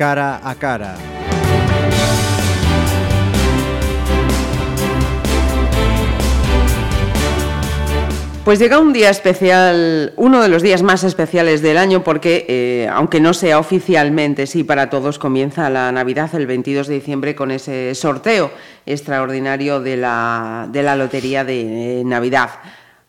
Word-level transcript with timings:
cara 0.00 0.40
a 0.42 0.54
cara. 0.54 0.94
Pues 8.46 8.58
llega 8.58 8.78
un 8.78 8.94
día 8.94 9.10
especial, 9.10 10.14
uno 10.16 10.40
de 10.40 10.48
los 10.48 10.62
días 10.62 10.82
más 10.82 11.04
especiales 11.04 11.60
del 11.60 11.76
año, 11.76 12.02
porque 12.02 12.46
eh, 12.48 12.88
aunque 12.90 13.20
no 13.20 13.34
sea 13.34 13.58
oficialmente, 13.58 14.46
sí 14.46 14.64
para 14.64 14.88
todos 14.88 15.18
comienza 15.18 15.68
la 15.68 15.92
Navidad 15.92 16.34
el 16.34 16.46
22 16.46 16.86
de 16.86 16.94
diciembre 16.94 17.34
con 17.34 17.50
ese 17.50 17.94
sorteo 17.94 18.50
extraordinario 18.86 19.80
de 19.80 19.98
la, 19.98 20.66
de 20.72 20.82
la 20.82 20.96
Lotería 20.96 21.44
de 21.44 22.04
Navidad. 22.06 22.48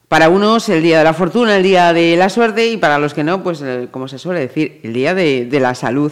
Para 0.10 0.28
unos 0.28 0.68
el 0.68 0.84
día 0.84 0.98
de 0.98 1.06
la 1.06 1.14
fortuna, 1.14 1.56
el 1.56 1.64
día 1.64 1.94
de 1.94 2.18
la 2.18 2.28
suerte 2.28 2.68
y 2.68 2.76
para 2.76 3.00
los 3.00 3.14
que 3.14 3.24
no, 3.24 3.42
pues 3.42 3.62
eh, 3.62 3.88
como 3.90 4.10
se 4.10 4.20
suele 4.20 4.42
decir, 4.42 4.82
el 4.84 4.92
día 4.92 5.16
de 5.16 5.60
la 5.62 5.74
salud. 5.74 6.12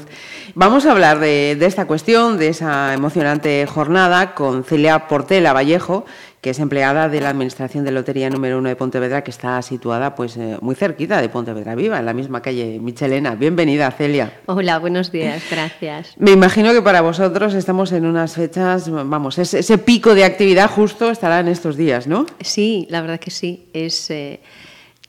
Vamos 0.55 0.85
a 0.85 0.91
hablar 0.91 1.19
de, 1.19 1.55
de, 1.59 1.65
esta 1.65 1.85
cuestión, 1.85 2.37
de 2.37 2.49
esa 2.49 2.93
emocionante 2.93 3.65
jornada 3.67 4.33
con 4.33 4.63
Celia 4.63 5.07
Portela 5.07 5.53
Vallejo, 5.53 6.05
que 6.41 6.51
es 6.51 6.59
empleada 6.59 7.09
de 7.09 7.21
la 7.21 7.29
Administración 7.29 7.83
de 7.83 7.91
Lotería 7.91 8.29
número 8.29 8.57
uno 8.57 8.69
de 8.69 8.75
Pontevedra, 8.75 9.23
que 9.23 9.31
está 9.31 9.61
situada 9.61 10.15
pues 10.15 10.37
eh, 10.37 10.57
muy 10.61 10.75
cerquita 10.75 11.21
de 11.21 11.29
Pontevedra 11.29 11.75
Viva, 11.75 11.99
en 11.99 12.05
la 12.05 12.13
misma 12.13 12.41
calle 12.41 12.79
Michelena. 12.79 13.35
Bienvenida, 13.35 13.91
Celia. 13.91 14.39
Hola, 14.45 14.79
buenos 14.79 15.11
días, 15.11 15.43
gracias. 15.51 16.13
Me 16.17 16.31
imagino 16.31 16.71
que 16.71 16.81
para 16.81 17.01
vosotros 17.01 17.53
estamos 17.53 17.91
en 17.91 18.05
unas 18.05 18.33
fechas, 18.33 18.89
vamos, 18.89 19.37
ese, 19.37 19.59
ese 19.59 19.77
pico 19.77 20.15
de 20.15 20.23
actividad 20.23 20.69
justo 20.69 21.11
estará 21.11 21.41
en 21.41 21.49
estos 21.49 21.75
días, 21.75 22.07
¿no? 22.07 22.25
Sí, 22.41 22.87
la 22.89 23.01
verdad 23.01 23.19
que 23.19 23.31
sí. 23.31 23.69
Es... 23.73 24.09
Eh 24.09 24.39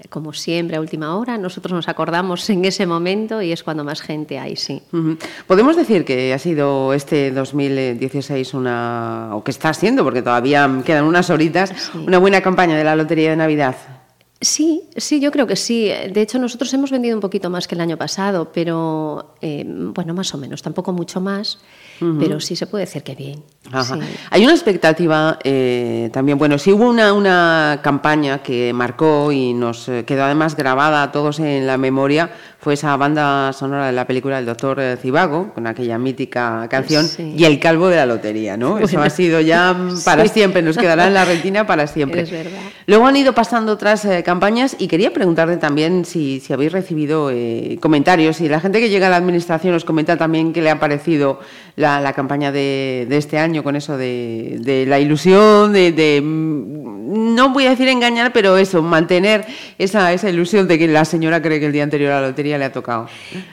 como 0.09 0.33
siempre, 0.33 0.77
a 0.77 0.81
última 0.81 1.17
hora. 1.17 1.39
Nosotros 1.39 1.73
nos 1.73 1.89
acordamos 1.89 2.48
en 2.51 2.65
ese 2.65 2.87
momento 2.87 3.43
y 3.43 3.53
es 3.53 3.62
cuando 3.62 3.84
más 3.84 4.01
gente 4.01 4.39
hay, 4.39 4.57
sí. 4.57 4.83
Uh 4.92 4.97
-huh. 4.97 5.19
Podemos 5.47 5.77
decir 5.77 6.05
que 6.05 6.33
ha 6.33 6.39
sido 6.39 6.92
este 6.95 7.31
2016 7.31 8.55
una, 8.55 9.31
o 9.33 9.45
que 9.45 9.51
está 9.51 9.75
siendo, 9.75 10.05
porque 10.05 10.23
todavía 10.23 10.69
quedan 10.84 11.05
unas 11.05 11.31
horitas, 11.31 11.70
sí. 11.92 12.05
una 12.07 12.19
buena 12.19 12.41
campaña 12.41 12.77
de 12.77 12.84
la 12.84 12.97
Lotería 12.97 13.31
de 13.31 13.37
Navidad. 13.37 14.00
Sí, 14.42 14.84
sí, 14.96 15.20
yo 15.20 15.30
creo 15.30 15.46
que 15.46 15.55
sí. 15.55 15.91
De 16.10 16.22
hecho, 16.22 16.38
nosotros 16.38 16.72
hemos 16.72 16.91
vendido 16.91 17.14
un 17.14 17.20
poquito 17.20 17.50
más 17.50 17.69
que 17.69 17.74
el 17.74 17.83
año 17.83 17.98
pasado, 17.98 18.50
pero 18.55 19.34
eh, 19.42 19.64
bueno, 19.66 20.14
más 20.14 20.33
o 20.34 20.38
menos, 20.38 20.62
tampoco 20.62 20.94
mucho 20.94 21.20
más, 21.20 21.58
uh 22.00 22.06
-huh. 22.06 22.19
pero 22.19 22.41
sí 22.41 22.56
se 22.56 22.66
puede 22.66 22.86
decir 22.86 23.02
que 23.02 23.14
bien. 23.14 23.42
Ajá. 23.70 23.96
Sí. 23.96 24.00
Hay 24.30 24.44
una 24.44 24.55
expectativa 24.55 25.38
eh, 25.44 26.08
también, 26.14 26.38
bueno, 26.38 26.56
sí 26.56 26.72
hubo 26.72 26.88
una, 26.88 27.12
una, 27.12 27.80
campaña 27.83 28.42
que 28.42 28.72
marcó 28.72 29.30
y 29.30 29.52
nos 29.52 29.86
eh, 29.91 30.05
quedó 30.06 30.24
además 30.24 30.56
grabada 30.56 31.02
a 31.02 31.12
todos 31.12 31.38
en 31.38 31.66
la 31.66 31.77
memoria, 31.77 32.30
fue 32.58 32.74
esa 32.74 32.96
banda 32.96 33.52
sonora 33.52 33.86
de 33.86 33.92
la 33.92 34.06
película 34.06 34.38
El 34.38 34.46
Doctor 34.46 34.80
Cibago, 35.00 35.52
con 35.52 35.66
aquella 35.66 35.98
mítica 35.98 36.66
canción, 36.70 37.06
sí. 37.06 37.34
y 37.36 37.44
El 37.44 37.61
Calvo 37.61 37.88
de 37.88 37.96
la 37.96 38.06
Lotería, 38.06 38.56
¿no? 38.56 38.72
Bueno, 38.72 38.86
Eso 38.86 39.02
ha 39.02 39.11
sido 39.11 39.41
ya 39.41 39.77
para 40.05 40.22
sí. 40.24 40.30
siempre, 40.33 40.62
nos 40.62 40.78
quedará 40.78 41.06
en 41.06 41.14
la 41.14 41.27
retina 41.27 41.66
para 41.66 41.86
siempre. 41.86 42.22
Es 42.22 42.30
verdad. 42.30 42.61
Luego 42.86 43.06
han 43.06 43.16
ido 43.16 43.34
pasando 43.34 43.72
otras 43.72 44.05
eh, 44.06 44.22
campañas 44.31 44.77
y 44.78 44.86
quería 44.86 45.12
preguntarte 45.12 45.56
también 45.56 46.05
si, 46.05 46.39
si 46.39 46.53
habéis 46.53 46.70
recibido 46.70 47.33
eh, 47.33 47.78
comentarios, 47.81 48.41
y 48.41 48.48
la 48.48 48.61
gente 48.61 48.78
que 48.78 48.89
llega 48.89 49.09
a 49.09 49.11
la 49.11 49.17
administración 49.17 49.75
os 49.75 49.84
comenta 49.84 50.17
también 50.17 50.53
qué 50.53 50.62
le 50.62 50.70
ha 50.70 50.78
parecido 50.78 51.41
la, 51.75 52.00
la 52.00 52.12
campaña 52.12 52.53
de, 52.53 53.06
de, 53.08 53.17
este 53.17 53.39
año 53.39 53.64
con 53.64 53.75
eso 53.75 53.97
de, 53.97 54.58
de 54.61 54.86
la 54.86 55.01
ilusión, 55.01 55.73
de, 55.73 55.91
de, 55.91 56.20
no 56.23 57.53
voy 57.53 57.67
a 57.67 57.70
decir 57.70 57.89
engañar, 57.89 58.33
pero 58.33 58.56
eso, 58.56 58.83
mantener 58.83 59.47
esa, 59.78 60.12
esa 60.12 60.30
ilusión 60.30 60.68
de 60.68 60.79
que 60.79 60.86
la 60.86 61.05
señora 61.05 61.42
cree 61.42 61.58
que 61.58 61.67
el 61.67 61.73
día 61.73 61.83
anterior 61.83 62.12
a 62.12 62.20
la 62.20 62.29
lotería 62.29 62.57
le 62.57 62.67
ha 62.67 62.73
tocado. 62.73 63.08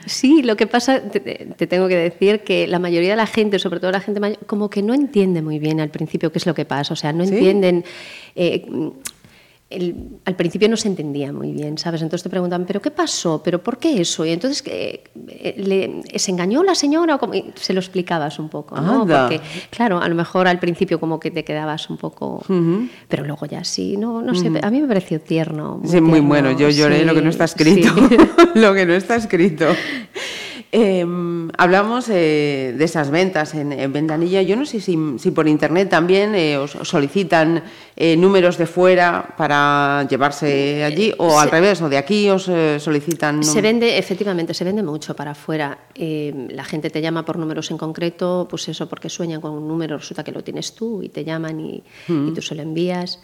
Sí, 0.06 0.42
lo 0.42 0.56
que 0.56 0.68
pasa, 0.68 1.02
te, 1.02 1.20
te 1.56 1.66
tengo 1.66 1.88
que 1.88 1.96
decir 1.96 2.40
que 2.40 2.68
la 2.68 2.78
mayoría 2.78 3.10
de 3.10 3.16
la 3.16 3.26
gente, 3.26 3.58
sobre 3.58 3.80
todo 3.80 3.90
la 3.90 4.00
gente 4.00 4.20
mayor, 4.20 4.38
como 4.46 4.70
que 4.70 4.80
no 4.82 4.94
entiende 4.94 5.42
muy 5.42 5.58
bien 5.58 5.80
al 5.80 5.90
principio 5.90 6.30
qué 6.30 6.38
es 6.38 6.46
lo 6.46 6.54
que 6.54 6.64
pasa, 6.64 6.92
o 6.92 6.96
sea, 6.96 7.12
no 7.12 7.24
¿Sí? 7.24 7.34
entienden... 7.34 7.84
Eh, 8.36 8.64
el, 9.70 10.18
al 10.24 10.34
principio 10.34 10.66
no 10.68 10.78
se 10.78 10.88
entendía 10.88 11.30
muy 11.30 11.52
bien, 11.52 11.76
¿sabes? 11.76 12.00
Entonces 12.00 12.22
te 12.22 12.30
preguntan, 12.30 12.64
¿pero 12.64 12.80
qué 12.80 12.90
pasó? 12.90 13.42
¿Pero 13.44 13.62
por 13.62 13.78
qué 13.78 14.00
eso? 14.00 14.24
Y 14.24 14.30
entonces, 14.30 14.62
¿qué, 14.62 15.04
le, 15.58 16.02
¿se 16.18 16.30
engañó 16.30 16.62
la 16.62 16.74
señora? 16.74 17.16
O 17.16 17.34
y 17.34 17.52
se 17.54 17.74
lo 17.74 17.80
explicabas 17.80 18.38
un 18.38 18.48
poco, 18.48 18.80
¿no? 18.80 19.02
Anda. 19.02 19.28
Porque, 19.28 19.42
claro, 19.68 20.00
a 20.00 20.08
lo 20.08 20.14
mejor 20.14 20.48
al 20.48 20.58
principio 20.58 20.98
como 20.98 21.20
que 21.20 21.30
te 21.30 21.44
quedabas 21.44 21.90
un 21.90 21.98
poco... 21.98 22.42
Uh 22.48 22.52
-huh. 22.52 22.88
Pero 23.08 23.24
luego 23.24 23.44
ya 23.44 23.62
sí, 23.62 23.98
no, 23.98 24.22
no 24.22 24.34
sé, 24.34 24.48
uh 24.48 24.54
-huh. 24.54 24.64
a 24.64 24.70
mí 24.70 24.80
me 24.80 24.88
pareció 24.88 25.20
tierno. 25.20 25.76
Muy 25.76 25.86
sí, 25.86 25.92
tierno, 25.92 26.08
muy 26.08 26.20
bueno. 26.20 26.52
Yo 26.52 26.70
lloré 26.70 27.00
sí, 27.00 27.04
lo 27.08 27.14
que 27.14 27.22
no 27.22 27.28
está 27.30 27.44
escrito. 27.44 27.88
Sí. 28.08 28.16
lo 28.54 28.72
que 28.72 28.86
no 28.86 28.94
está 28.94 29.16
escrito. 29.16 29.66
Eh, 30.70 31.06
hablamos 31.56 32.08
eh, 32.10 32.74
de 32.76 32.84
esas 32.84 33.10
ventas 33.10 33.54
en, 33.54 33.72
en, 33.72 33.92
Ventanilla. 33.92 34.42
Yo 34.42 34.54
no 34.54 34.66
sé 34.66 34.80
si, 34.80 34.98
si 35.18 35.30
por 35.30 35.48
internet 35.48 35.88
también 35.88 36.34
eh, 36.34 36.58
os, 36.58 36.76
solicitan 36.82 37.62
eh, 37.96 38.16
números 38.16 38.58
de 38.58 38.66
fuera 38.66 39.34
para 39.36 40.06
llevarse 40.10 40.84
allí 40.84 41.12
o 41.16 41.30
se, 41.30 41.36
al 41.38 41.50
revés, 41.50 41.80
o 41.80 41.88
de 41.88 41.96
aquí 41.96 42.28
os 42.28 42.48
eh, 42.48 42.78
solicitan. 42.78 43.42
Se 43.42 43.62
vende, 43.62 43.96
efectivamente, 43.96 44.52
se 44.52 44.64
vende 44.64 44.82
mucho 44.82 45.16
para 45.16 45.30
afuera. 45.30 45.78
Eh, 45.94 46.48
la 46.50 46.64
gente 46.64 46.90
te 46.90 47.00
llama 47.00 47.24
por 47.24 47.38
números 47.38 47.70
en 47.70 47.78
concreto, 47.78 48.46
pues 48.48 48.68
eso, 48.68 48.88
porque 48.88 49.08
sueñan 49.08 49.40
con 49.40 49.52
un 49.52 49.66
número, 49.66 49.96
resulta 49.96 50.22
que 50.22 50.32
lo 50.32 50.44
tienes 50.44 50.74
tú 50.74 51.02
y 51.02 51.08
te 51.08 51.24
llaman 51.24 51.60
y, 51.60 51.82
mm. 52.08 52.28
y 52.28 52.34
tú 52.34 52.42
se 52.42 52.54
lo 52.54 52.62
envías. 52.62 53.20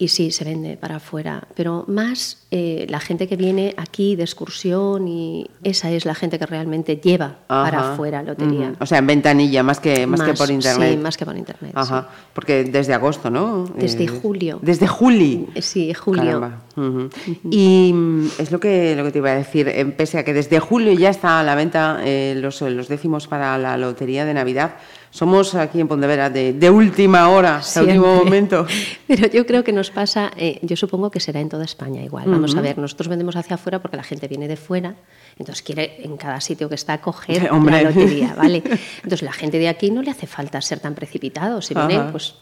Y 0.00 0.08
sí, 0.08 0.30
se 0.30 0.44
vende 0.44 0.76
para 0.76 0.96
afuera, 0.96 1.48
pero 1.56 1.84
más 1.88 2.46
eh, 2.52 2.86
la 2.88 3.00
gente 3.00 3.26
que 3.26 3.34
viene 3.34 3.74
aquí 3.76 4.14
de 4.14 4.22
excursión 4.22 5.08
y 5.08 5.50
esa 5.64 5.90
es 5.90 6.04
la 6.04 6.14
gente 6.14 6.38
que 6.38 6.46
realmente 6.46 6.98
lleva 6.98 7.38
Ajá. 7.48 7.64
para 7.64 7.92
afuera 7.92 8.22
lotería. 8.22 8.74
O 8.78 8.86
sea, 8.86 8.98
en 8.98 9.08
ventanilla, 9.08 9.64
más 9.64 9.80
que, 9.80 10.06
más, 10.06 10.20
más, 10.20 10.28
que 10.28 10.34
por 10.34 10.50
internet. 10.52 10.90
Sí, 10.92 10.96
más 10.98 11.16
que 11.16 11.26
por 11.26 11.36
internet. 11.36 11.72
Ajá. 11.74 12.08
Sí. 12.08 12.16
Porque 12.32 12.62
desde 12.62 12.94
agosto, 12.94 13.28
¿no? 13.28 13.64
Desde 13.74 14.04
eh, 14.04 14.06
julio. 14.06 14.60
Desde 14.62 14.86
julio. 14.86 15.46
Sí, 15.60 15.92
julio. 15.94 16.48
Uh 16.76 16.80
-huh. 16.80 17.10
Y 17.50 17.92
mm, 17.92 18.28
es 18.38 18.52
lo 18.52 18.60
que, 18.60 18.94
lo 18.94 19.02
que 19.02 19.10
te 19.10 19.18
iba 19.18 19.30
a 19.32 19.34
decir, 19.34 19.66
eh, 19.66 19.84
pese 19.84 20.18
a 20.18 20.24
que 20.24 20.32
desde 20.32 20.60
julio 20.60 20.92
ya 20.92 21.10
está 21.10 21.40
a 21.40 21.42
la 21.42 21.56
venta 21.56 21.98
eh, 22.04 22.36
los, 22.36 22.60
los 22.60 22.86
décimos 22.86 23.26
para 23.26 23.58
la 23.58 23.76
lotería 23.76 24.24
de 24.24 24.32
Navidad, 24.32 24.76
somos 25.10 25.54
aquí 25.54 25.80
en 25.80 25.88
Pontevedra 25.88 26.30
de, 26.30 26.52
de 26.52 26.70
última 26.70 27.28
hora, 27.28 27.56
hasta 27.56 27.82
último 27.82 28.16
momento. 28.16 28.66
Pero 29.06 29.28
yo 29.30 29.46
creo 29.46 29.64
que 29.64 29.72
nos 29.72 29.90
pasa, 29.90 30.30
eh, 30.36 30.58
yo 30.62 30.76
supongo 30.76 31.10
que 31.10 31.20
será 31.20 31.40
en 31.40 31.48
toda 31.48 31.64
España 31.64 32.02
igual. 32.02 32.24
Vamos 32.28 32.52
uh 32.52 32.56
-huh. 32.56 32.58
a 32.58 32.62
ver, 32.62 32.78
nosotros 32.78 33.08
vendemos 33.08 33.36
hacia 33.36 33.54
afuera 33.54 33.80
porque 33.80 33.96
la 33.96 34.02
gente 34.02 34.28
viene 34.28 34.48
de 34.48 34.56
fuera, 34.56 34.94
entonces 35.38 35.62
quiere 35.62 36.02
en 36.04 36.16
cada 36.16 36.40
sitio 36.40 36.68
que 36.68 36.74
está 36.74 37.00
coger 37.00 37.48
Hombre. 37.52 37.82
la 37.82 37.90
lotería, 37.90 38.34
¿vale? 38.36 38.62
Entonces 39.02 39.22
la 39.22 39.32
gente 39.32 39.58
de 39.58 39.68
aquí 39.68 39.90
no 39.90 40.02
le 40.02 40.10
hace 40.10 40.26
falta 40.26 40.60
ser 40.60 40.80
tan 40.80 40.94
precipitado, 40.94 41.62
si 41.62 41.74
viene, 41.74 42.00
pues 42.12 42.34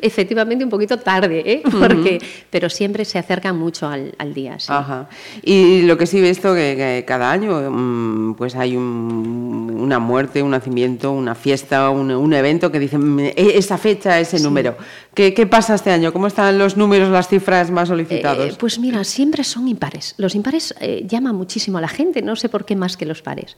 efectivamente 0.00 0.62
un 0.64 0.70
poquito 0.70 0.98
tarde, 0.98 1.42
¿eh? 1.44 1.62
Porque, 1.64 2.18
uh 2.20 2.24
-huh. 2.24 2.44
pero 2.50 2.70
siempre 2.70 3.04
se 3.04 3.18
acercan 3.18 3.58
mucho 3.58 3.88
al, 3.88 4.14
al 4.18 4.32
día. 4.32 4.58
Sí. 4.58 4.68
Ajá. 4.70 5.08
Y 5.42 5.82
lo 5.82 5.96
que 5.98 6.06
sí 6.06 6.18
he 6.18 6.22
visto 6.22 6.54
que, 6.54 6.76
que 6.76 7.04
cada 7.06 7.30
año 7.30 7.70
mm, 7.70 8.34
pues 8.36 8.54
hay 8.54 8.76
un, 8.76 9.63
una 9.84 9.98
muerte, 9.98 10.42
un 10.42 10.50
nacimiento, 10.50 11.12
una 11.12 11.34
fiesta, 11.34 11.90
un, 11.90 12.10
un, 12.10 12.32
evento 12.32 12.72
que 12.72 12.78
dicen 12.78 13.20
e, 13.20 13.34
esa 13.36 13.78
fecha, 13.78 14.18
ese 14.18 14.38
sí. 14.38 14.44
número. 14.44 14.76
¿Qué, 15.14 15.32
¿Qué, 15.32 15.46
pasa 15.46 15.74
este 15.74 15.90
año? 15.90 16.12
¿Cómo 16.12 16.26
están 16.26 16.58
los 16.58 16.76
números, 16.76 17.10
las 17.10 17.28
cifras 17.28 17.70
más 17.70 17.88
solicitados? 17.88 18.54
Eh, 18.54 18.56
pues 18.58 18.78
mira, 18.78 19.04
siempre 19.04 19.44
son 19.44 19.68
impares. 19.68 20.14
Los 20.16 20.34
impares 20.34 20.74
eh, 20.80 21.04
llaman 21.06 21.36
muchísimo 21.36 21.78
a 21.78 21.80
la 21.80 21.88
gente, 21.88 22.22
no 22.22 22.34
sé 22.34 22.48
por 22.48 22.64
qué 22.64 22.74
más 22.74 22.96
que 22.96 23.06
los 23.06 23.22
pares. 23.22 23.56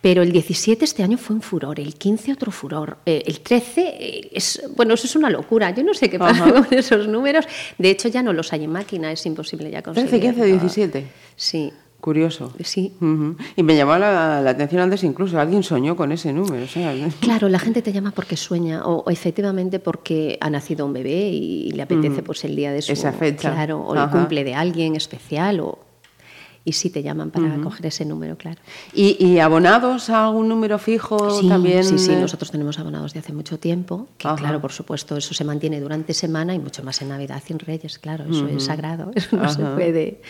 Pero 0.00 0.22
el 0.22 0.32
17 0.32 0.84
este 0.84 1.02
año 1.02 1.18
fue 1.18 1.36
un 1.36 1.42
furor, 1.42 1.78
el 1.78 1.94
15 1.94 2.32
otro 2.32 2.50
furor, 2.50 2.98
eh, 3.06 3.22
el 3.26 3.40
13 3.40 3.80
eh, 3.80 4.28
es, 4.32 4.62
bueno, 4.74 4.94
eso 4.94 5.06
es 5.06 5.14
una 5.14 5.30
locura. 5.30 5.70
Yo 5.70 5.84
no 5.84 5.94
sé 5.94 6.08
qué 6.10 6.18
pasa 6.18 6.44
Ajá. 6.44 6.52
con 6.52 6.66
esos 6.70 7.06
números. 7.06 7.46
De 7.78 7.90
hecho, 7.90 8.08
ya 8.08 8.22
no 8.22 8.32
los 8.32 8.52
hay 8.52 8.64
en 8.64 8.72
máquina, 8.72 9.12
es 9.12 9.24
imposible 9.26 9.70
ya 9.70 9.82
conseguir. 9.82 10.10
13, 10.10 10.26
15, 10.34 10.46
17. 10.46 11.06
Sí. 11.36 11.72
Curioso. 12.06 12.52
Sí. 12.62 12.92
Uh 13.00 13.04
-huh. 13.04 13.36
Y 13.56 13.64
me 13.64 13.74
llamó 13.74 13.98
la, 13.98 14.40
la, 14.40 14.50
atención 14.50 14.80
antes 14.80 15.02
incluso, 15.02 15.40
alguien 15.40 15.64
soñó 15.64 15.96
con 15.96 16.12
ese 16.12 16.32
número. 16.32 16.62
O 16.62 16.68
sea, 16.68 16.94
claro, 17.18 17.48
la 17.48 17.58
gente 17.58 17.82
te 17.82 17.92
llama 17.92 18.12
porque 18.12 18.36
sueña 18.36 18.86
o, 18.86 19.02
o, 19.02 19.10
efectivamente 19.10 19.80
porque 19.80 20.38
ha 20.40 20.48
nacido 20.48 20.86
un 20.86 20.92
bebé 20.92 21.30
y, 21.30 21.72
le 21.72 21.82
apetece 21.82 22.18
uh 22.18 22.18
-huh. 22.18 22.22
pues 22.22 22.44
el 22.44 22.54
día 22.54 22.70
de 22.70 22.80
su... 22.80 22.92
Esa 22.92 23.12
fecha. 23.12 23.50
Claro, 23.50 23.80
o 23.80 23.92
Ajá. 23.92 24.04
el 24.04 24.10
cumple 24.10 24.44
de 24.44 24.54
alguien 24.54 24.94
especial 24.94 25.58
o 25.58 25.80
y 26.64 26.72
sí 26.74 26.90
te 26.90 27.02
llaman 27.02 27.32
para 27.32 27.46
uh 27.46 27.58
-huh. 27.58 27.64
coger 27.64 27.86
ese 27.86 28.04
número, 28.04 28.36
claro. 28.36 28.60
¿Y, 28.94 29.16
¿Y, 29.24 29.40
abonados 29.40 30.08
a 30.08 30.26
algún 30.26 30.48
número 30.48 30.78
fijo 30.78 31.40
sí, 31.40 31.48
también? 31.48 31.84
Sí, 31.84 31.98
sí, 31.98 32.14
nosotros 32.14 32.52
tenemos 32.52 32.78
abonados 32.78 33.14
de 33.14 33.18
hace 33.18 33.32
mucho 33.32 33.58
tiempo, 33.58 34.06
que 34.18 34.28
Ajá. 34.28 34.36
claro, 34.36 34.60
por 34.60 34.70
supuesto, 34.70 35.16
eso 35.16 35.34
se 35.34 35.44
mantiene 35.44 35.80
durante 35.80 36.14
semana 36.14 36.54
y 36.54 36.60
mucho 36.60 36.84
más 36.84 37.02
en 37.02 37.08
Navidad 37.08 37.42
y 37.48 37.52
en 37.52 37.58
Reyes, 37.58 37.98
claro, 37.98 38.24
eso 38.30 38.46
es 38.46 38.64
sagrado, 38.64 39.10
eso 39.14 39.36
no 39.36 39.42
Ajá. 39.42 39.54
se 39.54 39.62
puede 39.64 40.20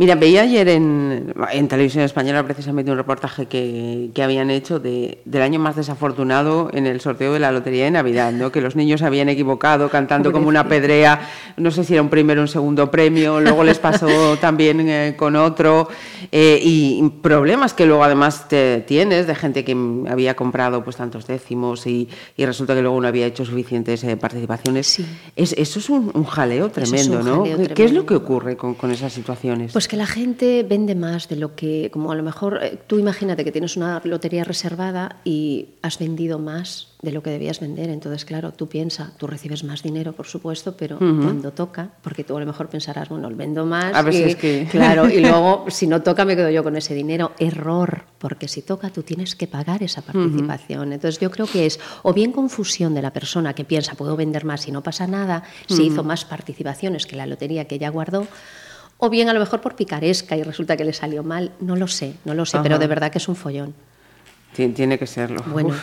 Mira, 0.00 0.14
veía 0.14 0.40
ayer 0.40 0.66
en, 0.70 1.34
en 1.52 1.68
televisión 1.68 2.04
española 2.04 2.42
precisamente 2.42 2.90
un 2.90 2.96
reportaje 2.96 3.44
que, 3.44 4.08
que 4.14 4.22
habían 4.22 4.48
hecho 4.48 4.80
de, 4.80 5.18
del 5.26 5.42
año 5.42 5.60
más 5.60 5.76
desafortunado 5.76 6.70
en 6.72 6.86
el 6.86 7.02
sorteo 7.02 7.34
de 7.34 7.38
la 7.38 7.52
Lotería 7.52 7.84
de 7.84 7.90
Navidad, 7.90 8.32
¿no? 8.32 8.50
que 8.50 8.62
los 8.62 8.76
niños 8.76 9.02
habían 9.02 9.28
equivocado 9.28 9.90
cantando 9.90 10.32
como 10.32 10.48
una 10.48 10.66
pedrea, 10.66 11.28
no 11.58 11.70
sé 11.70 11.84
si 11.84 11.92
era 11.92 12.02
un 12.02 12.08
primero 12.08 12.40
o 12.40 12.44
un 12.44 12.48
segundo 12.48 12.90
premio, 12.90 13.42
luego 13.42 13.62
les 13.62 13.78
pasó 13.78 14.08
también 14.40 14.88
eh, 14.88 15.16
con 15.18 15.36
otro, 15.36 15.90
eh, 16.32 16.58
y 16.62 17.06
problemas 17.20 17.74
que 17.74 17.84
luego 17.84 18.02
además 18.02 18.48
te 18.48 18.82
tienes 18.86 19.26
de 19.26 19.34
gente 19.34 19.64
que 19.66 19.76
había 20.08 20.34
comprado 20.34 20.82
pues 20.82 20.96
tantos 20.96 21.26
décimos 21.26 21.86
y, 21.86 22.08
y 22.38 22.46
resulta 22.46 22.74
que 22.74 22.80
luego 22.80 22.98
no 23.02 23.06
había 23.06 23.26
hecho 23.26 23.44
suficientes 23.44 24.02
eh, 24.04 24.16
participaciones. 24.16 24.86
Sí. 24.86 25.04
Es, 25.36 25.52
eso 25.58 25.78
es 25.78 25.90
un, 25.90 26.10
un 26.14 26.24
jaleo 26.24 26.70
tremendo, 26.70 27.18
un 27.18 27.26
¿no? 27.26 27.44
jaleo 27.44 27.74
¿Qué 27.74 27.84
es 27.84 27.92
lo 27.92 28.06
que 28.06 28.14
ocurre 28.14 28.56
con, 28.56 28.72
con 28.72 28.90
esas 28.92 29.12
situaciones? 29.12 29.74
Pues 29.74 29.89
que 29.90 29.96
la 29.96 30.06
gente 30.06 30.62
vende 30.62 30.94
más 30.94 31.28
de 31.28 31.34
lo 31.34 31.56
que, 31.56 31.90
como 31.92 32.12
a 32.12 32.14
lo 32.14 32.22
mejor 32.22 32.60
eh, 32.62 32.78
tú 32.86 32.98
imagínate 33.00 33.42
que 33.44 33.50
tienes 33.50 33.76
una 33.76 34.00
lotería 34.04 34.44
reservada 34.44 35.16
y 35.24 35.70
has 35.82 35.98
vendido 35.98 36.38
más 36.38 36.86
de 37.02 37.10
lo 37.10 37.22
que 37.24 37.30
debías 37.30 37.58
vender. 37.58 37.90
Entonces, 37.90 38.24
claro, 38.24 38.52
tú 38.52 38.68
piensas, 38.68 39.16
tú 39.18 39.26
recibes 39.26 39.64
más 39.64 39.82
dinero, 39.82 40.12
por 40.12 40.26
supuesto, 40.26 40.76
pero 40.76 40.96
cuando 40.98 41.50
toca, 41.52 41.90
porque 42.02 42.22
tú 42.22 42.36
a 42.36 42.40
lo 42.40 42.46
mejor 42.46 42.68
pensarás, 42.68 43.08
bueno, 43.08 43.28
vendo 43.34 43.66
más. 43.66 43.94
A 43.96 44.02
ver 44.02 44.14
si 44.14 44.20
y- 44.20 44.24
es 44.26 44.36
que- 44.36 44.68
Claro, 44.70 45.08
y 45.10 45.18
luego, 45.20 45.64
si 45.70 45.86
no 45.88 46.02
toca, 46.02 46.24
me 46.24 46.36
quedo 46.36 46.50
yo 46.50 46.62
con 46.62 46.76
ese 46.76 46.94
dinero. 46.94 47.32
Error, 47.40 48.04
porque 48.18 48.46
si 48.46 48.62
toca, 48.62 48.90
tú 48.90 49.02
tienes 49.02 49.34
que 49.34 49.48
pagar 49.48 49.82
esa 49.82 50.02
participación. 50.02 50.92
Entonces, 50.92 51.18
yo 51.20 51.30
creo 51.32 51.46
que 51.48 51.66
es 51.66 51.80
o 52.04 52.12
bien 52.14 52.30
confusión 52.32 52.94
de 52.94 53.02
la 53.02 53.12
persona 53.12 53.54
que 53.54 53.64
piensa, 53.64 53.94
puedo 53.94 54.14
vender 54.14 54.44
más 54.44 54.68
y 54.68 54.70
no 54.72 54.82
pasa 54.82 55.06
nada, 55.08 55.42
se 55.66 55.82
hizo 55.82 56.04
más 56.04 56.24
participaciones 56.24 57.06
que 57.06 57.16
la 57.16 57.26
lotería 57.26 57.64
que 57.66 57.74
ella 57.74 57.88
guardó. 57.88 58.28
O 59.00 59.08
bien 59.10 59.28
a 59.28 59.32
lo 59.32 59.40
mejor 59.40 59.60
por 59.60 59.74
picaresca 59.74 60.36
y 60.36 60.42
resulta 60.42 60.76
que 60.76 60.84
le 60.84 60.92
salió 60.92 61.22
mal, 61.22 61.52
no 61.60 61.74
lo 61.74 61.88
sé, 61.88 62.14
no 62.24 62.34
lo 62.34 62.44
sé, 62.44 62.58
Ajá. 62.58 62.62
pero 62.62 62.78
de 62.78 62.86
verdad 62.86 63.10
que 63.10 63.18
es 63.18 63.28
un 63.28 63.34
follón. 63.36 63.74
Tien- 64.56 64.74
Tiene 64.74 64.98
que 64.98 65.06
serlo. 65.06 65.42
Bueno. 65.46 65.74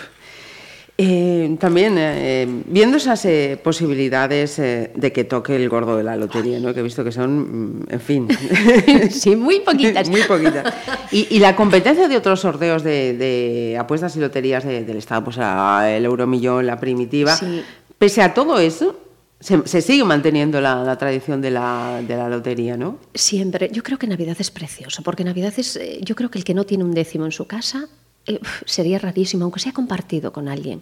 Eh, 1.00 1.56
también, 1.60 1.94
eh, 2.00 2.48
viendo 2.66 2.98
esas 2.98 3.24
eh, 3.26 3.60
posibilidades 3.64 4.58
eh, 4.58 4.92
de 4.96 5.12
que 5.14 5.24
toque 5.26 5.56
el 5.56 5.70
gordo 5.70 5.96
de 5.96 6.04
la 6.04 6.16
lotería, 6.16 6.60
¿no? 6.60 6.74
que 6.74 6.80
he 6.80 6.84
visto 6.84 7.04
que 7.04 7.12
son, 7.12 7.82
mm, 7.82 7.86
en 7.90 8.00
fin, 8.02 8.28
Sí, 9.12 9.36
muy 9.36 9.60
poquitas. 9.60 10.10
muy 10.12 10.24
poquitas. 10.24 10.74
Y, 11.12 11.28
y 11.30 11.40
la 11.40 11.56
competencia 11.56 12.08
de 12.08 12.18
otros 12.18 12.40
sorteos 12.40 12.82
de, 12.84 13.14
de 13.16 13.78
apuestas 13.80 14.16
y 14.16 14.20
loterías 14.20 14.64
de- 14.64 14.84
del 14.86 14.98
Estado, 14.98 15.24
pues 15.24 15.38
el 15.38 16.04
Euromillón, 16.04 16.66
la 16.66 16.80
primitiva, 16.80 17.36
Sí. 17.36 17.62
pese 18.00 18.24
a 18.24 18.34
todo 18.34 18.58
eso, 18.60 19.00
se, 19.40 19.68
se 19.68 19.82
sigue 19.82 20.04
manteniendo 20.04 20.60
la, 20.62 20.84
la 20.84 20.98
tradición 20.98 21.42
de 21.42 21.52
la, 21.52 22.02
de 22.06 22.16
la 22.16 22.28
lotería, 22.30 22.76
¿no? 22.76 22.98
Siempre. 23.14 23.70
Yo 23.72 23.84
creo 23.84 23.98
que 24.00 24.08
Navidad 24.08 24.38
es 24.40 24.52
precioso, 24.52 25.04
porque 25.04 25.24
Navidad 25.24 25.54
es, 25.58 25.76
eh, 25.76 26.00
yo 26.02 26.16
creo 26.16 26.32
que 26.32 26.40
el 26.40 26.44
que 26.44 26.54
no 26.54 26.64
tiene 26.64 26.84
un 26.84 26.92
décimo 26.92 27.26
en 27.26 27.32
su 27.32 27.46
casa 27.46 27.88
eh, 28.26 28.42
sería 28.66 29.00
rarísimo, 29.00 29.44
aunque 29.44 29.60
sea 29.60 29.72
compartido 29.72 30.34
con 30.34 30.50
alguien. 30.50 30.82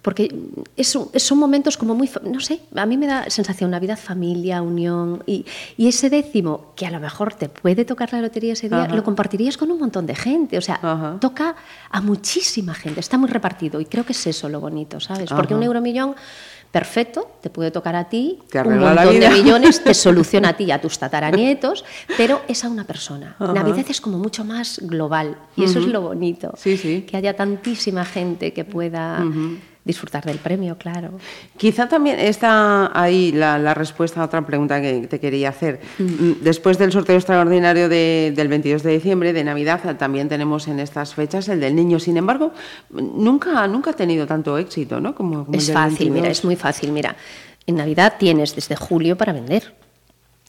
Porque 0.00 0.34
es 0.76 0.88
son 0.88 1.38
momentos 1.38 1.76
como 1.76 1.94
muy, 1.94 2.10
no 2.24 2.40
sé, 2.40 2.60
a 2.74 2.86
mí 2.86 2.96
me 2.96 3.06
da 3.06 3.30
sensación 3.30 3.70
Navidad, 3.70 3.98
familia, 3.98 4.62
unión, 4.62 5.22
y, 5.26 5.44
y 5.76 5.86
ese 5.86 6.10
décimo 6.10 6.72
que 6.74 6.86
a 6.86 6.90
lo 6.90 6.98
mejor 6.98 7.34
te 7.34 7.48
puede 7.48 7.84
tocar 7.84 8.12
la 8.12 8.20
lotería 8.20 8.54
ese 8.54 8.68
día, 8.68 8.88
lo 8.88 9.04
compartirías 9.04 9.56
con 9.56 9.70
un 9.70 9.78
montón 9.78 10.06
de 10.06 10.16
gente. 10.16 10.58
O 10.58 10.62
sea, 10.62 11.18
toca 11.20 11.54
a 11.90 12.00
muchísima 12.00 12.74
gente, 12.74 12.98
está 13.00 13.16
muy 13.16 13.28
repartido, 13.28 13.80
y 13.80 13.84
creo 13.84 14.04
que 14.04 14.12
es 14.12 14.26
eso 14.26 14.48
lo 14.48 14.58
bonito, 14.60 14.98
¿sabes? 14.98 15.30
Porque 15.30 15.54
un 15.54 15.62
euromillón... 15.62 16.16
Perfecto, 16.72 17.30
te 17.42 17.50
puede 17.50 17.70
tocar 17.70 17.94
a 17.94 18.08
ti, 18.08 18.38
Te 18.50 18.58
un 18.62 18.80
la 18.80 18.94
montón 18.94 19.20
de 19.20 19.28
millones, 19.28 19.84
te 19.84 19.92
soluciona 20.08 20.48
a 20.48 20.56
ti 20.56 20.64
y 20.64 20.70
a 20.70 20.80
tus 20.80 20.98
tataranietos, 20.98 21.84
pero 22.16 22.40
es 22.48 22.64
a 22.64 22.70
una 22.70 22.84
persona. 22.84 23.36
Ajá. 23.38 23.52
Navidad 23.52 23.84
es 23.90 24.00
como 24.00 24.18
mucho 24.18 24.42
más 24.42 24.80
global 24.82 25.36
y 25.54 25.64
eso 25.64 25.80
es 25.80 25.86
lo 25.86 26.00
bonito. 26.00 26.50
Sí, 26.56 26.78
sí. 26.78 27.02
Que 27.02 27.18
haya 27.18 27.36
tantísima 27.36 28.06
gente 28.06 28.54
que 28.54 28.64
pueda 28.64 29.22
disfrutar 29.84 30.24
del 30.24 30.38
premio, 30.38 30.78
claro. 30.78 31.10
Quizá 31.56 31.88
también 31.88 32.18
está 32.20 32.90
ahí 32.98 33.32
la, 33.32 33.58
la 33.58 33.74
respuesta 33.74 34.20
a 34.20 34.24
otra 34.26 34.46
pregunta 34.46 34.80
que 34.80 35.08
te 35.08 35.18
quería 35.18 35.48
hacer. 35.48 35.80
Mm, 35.98 36.42
Después 36.42 36.78
del 36.78 36.92
sorteo 36.92 37.16
extraordinario 37.16 37.88
de- 37.88 38.32
del 38.36 38.46
22 38.48 38.82
de 38.84 38.92
diciembre, 38.92 39.32
de 39.32 39.42
Navidad, 39.44 39.80
también 39.98 40.28
tenemos 40.28 40.68
en 40.68 40.78
estas 40.78 41.14
fechas 41.14 41.48
el 41.48 41.58
del 41.60 41.74
niño. 41.74 41.98
Sin 41.98 42.16
embargo, 42.16 42.52
nunca, 42.90 43.66
nunca 43.66 43.90
ha 43.90 43.94
tenido 43.94 44.26
tanto 44.26 44.56
éxito, 44.58 45.00
¿no? 45.00 45.14
Como, 45.14 45.44
como 45.44 45.52
el 45.54 45.58
Es 45.58 45.66
del 45.66 45.74
fácil, 45.74 46.10
mira, 46.10 46.22
22. 46.22 46.38
es 46.38 46.44
muy 46.44 46.56
fácil. 46.56 46.92
Mira, 46.92 47.16
en 47.66 47.76
Navidad 47.76 48.14
tienes 48.18 48.54
desde 48.54 48.76
julio 48.76 49.16
para 49.16 49.32
vender. 49.32 49.74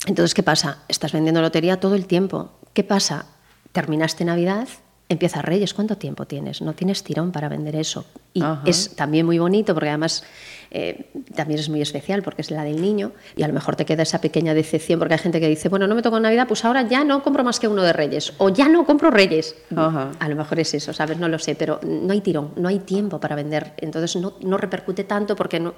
Entonces, 0.05 0.33
¿qué 0.33 0.43
pasa? 0.43 0.79
Estás 0.87 1.11
vendiendo 1.11 1.41
lotería 1.41 1.79
todo 1.79 1.95
el 1.95 2.05
tiempo. 2.05 2.51
¿Qué 2.73 2.83
pasa? 2.83 3.25
Terminaste 3.71 4.25
Navidad, 4.25 4.67
empieza 5.09 5.41
Reyes. 5.41 5.73
¿Cuánto 5.73 5.97
tiempo 5.97 6.25
tienes? 6.27 6.61
No 6.61 6.73
tienes 6.73 7.03
tirón 7.03 7.31
para 7.31 7.49
vender 7.49 7.75
eso. 7.75 8.05
Y 8.33 8.41
Ajá. 8.41 8.61
es 8.65 8.95
también 8.95 9.25
muy 9.25 9.37
bonito 9.39 9.73
porque 9.73 9.89
además 9.89 10.23
eh, 10.73 11.05
también 11.35 11.59
es 11.59 11.69
muy 11.69 11.81
especial 11.81 12.23
porque 12.23 12.41
es 12.41 12.51
la 12.51 12.63
del 12.63 12.81
niño 12.81 13.11
y 13.35 13.43
a 13.43 13.47
lo 13.47 13.53
mejor 13.53 13.75
te 13.75 13.85
queda 13.85 14.03
esa 14.03 14.19
pequeña 14.19 14.53
decepción 14.53 14.99
porque 14.99 15.13
hay 15.13 15.19
gente 15.19 15.39
que 15.39 15.47
dice, 15.47 15.69
bueno, 15.69 15.87
no 15.87 15.95
me 15.95 16.01
tocó 16.01 16.19
Navidad, 16.19 16.47
pues 16.47 16.65
ahora 16.65 16.81
ya 16.83 17.03
no 17.03 17.21
compro 17.23 17.43
más 17.43 17.59
que 17.59 17.67
uno 17.67 17.83
de 17.83 17.93
Reyes 17.93 18.33
o 18.39 18.49
ya 18.49 18.67
no 18.67 18.85
compro 18.85 19.11
Reyes. 19.11 19.55
Ajá. 19.75 20.11
A 20.19 20.29
lo 20.29 20.35
mejor 20.35 20.59
es 20.59 20.73
eso, 20.73 20.93
¿sabes? 20.93 21.17
No 21.17 21.27
lo 21.27 21.39
sé, 21.39 21.55
pero 21.55 21.79
no 21.83 22.11
hay 22.13 22.21
tirón, 22.21 22.51
no 22.57 22.67
hay 22.69 22.79
tiempo 22.79 23.19
para 23.19 23.35
vender. 23.35 23.73
Entonces 23.77 24.15
no, 24.21 24.33
no 24.41 24.57
repercute 24.57 25.03
tanto 25.03 25.35
porque 25.35 25.59
no, 25.59 25.73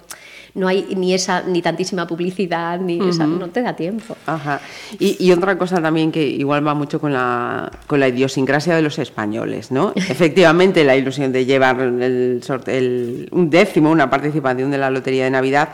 no 0.54 0.68
hay 0.68 0.88
ni 0.96 1.14
esa 1.14 1.42
ni 1.44 1.62
tantísima 1.62 2.08
publicidad, 2.08 2.80
ni 2.80 3.00
esa, 3.10 3.28
no 3.28 3.50
te 3.50 3.62
da 3.62 3.76
tiempo. 3.76 4.16
Ajá. 4.26 4.62
Y, 5.00 5.18
y 5.26 5.32
otra 5.32 5.58
cosa 5.58 5.82
también 5.82 6.12
que 6.12 6.26
igual 6.26 6.66
va 6.66 6.74
mucho 6.74 7.00
con 7.02 7.12
la, 7.14 7.72
con 7.88 8.00
la 8.00 8.08
idiosincrasia 8.08 8.76
de 8.76 8.82
los 8.82 8.98
españoles, 9.00 9.72
¿no? 9.72 9.92
Efectivamente, 9.96 10.84
la 10.84 10.96
ilusión 10.96 11.32
de 11.32 11.46
llevar 11.46 11.80
el, 11.82 12.42
el- 12.68 13.30
un 13.32 13.50
décimo, 13.50 13.92
una 13.92 14.10
participación 14.10 14.72
de 14.72 14.78
la 14.78 14.85
Lotería 14.90 15.24
de 15.26 15.32
Navidad, 15.32 15.70